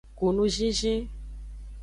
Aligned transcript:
Ku 0.17 0.25
nuzinzin. 0.35 1.03